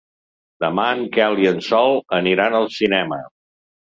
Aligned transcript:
Demà 0.63 0.85
en 0.93 1.03
Quel 1.17 1.41
i 1.41 1.45
en 1.51 1.61
Sol 1.67 2.01
aniran 2.21 2.57
al 2.61 2.67
cinema. 2.79 3.21